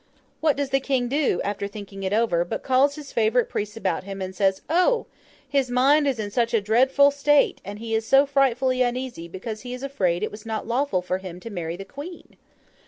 [0.39, 4.03] What does the King do, after thinking it over, but calls his favourite priests about
[4.03, 5.05] him, and says, O!
[5.47, 9.61] his mind is in such a dreadful state, and he is so frightfully uneasy, because
[9.61, 12.35] he is afraid it was not lawful for him to marry the Queen!